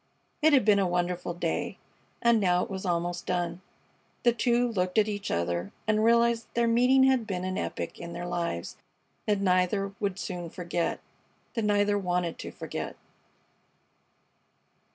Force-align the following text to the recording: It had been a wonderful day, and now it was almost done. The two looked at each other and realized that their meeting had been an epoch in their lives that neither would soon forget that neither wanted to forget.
It 0.41 0.51
had 0.53 0.65
been 0.65 0.79
a 0.79 0.87
wonderful 0.87 1.35
day, 1.35 1.77
and 2.23 2.39
now 2.39 2.63
it 2.63 2.71
was 2.71 2.87
almost 2.87 3.27
done. 3.27 3.61
The 4.23 4.33
two 4.33 4.67
looked 4.71 4.97
at 4.97 5.07
each 5.07 5.29
other 5.29 5.71
and 5.87 6.03
realized 6.03 6.47
that 6.47 6.55
their 6.55 6.67
meeting 6.67 7.03
had 7.03 7.27
been 7.27 7.45
an 7.45 7.55
epoch 7.55 7.99
in 7.99 8.11
their 8.13 8.25
lives 8.25 8.77
that 9.27 9.39
neither 9.41 9.93
would 9.99 10.17
soon 10.17 10.49
forget 10.49 11.01
that 11.53 11.65
neither 11.65 11.99
wanted 11.99 12.39
to 12.39 12.51
forget. 12.51 12.95